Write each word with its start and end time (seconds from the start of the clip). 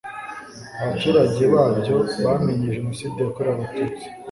abaturage 0.83 1.41
babyo 1.53 1.95
bamenye 2.25 2.67
jenoside 2.75 3.17
yakorewe 3.21 3.53
abatuts 3.55 4.01